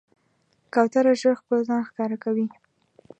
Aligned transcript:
کوتره 0.73 1.13
ژر 1.21 1.35
خپل 1.41 1.59
ځان 1.67 1.81
ښکاره 1.89 2.17
کوي. 2.23 2.47